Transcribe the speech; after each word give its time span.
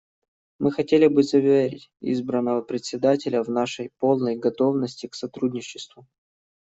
Мы 0.57 0.71
хотели 0.71 1.05
бы 1.05 1.21
заверить 1.21 1.91
избранного 2.01 2.63
Председателя 2.63 3.43
в 3.43 3.49
нашей 3.51 3.91
полной 3.99 4.35
готовности 4.35 5.05
к 5.05 5.13
сотрудничеству. 5.13 6.07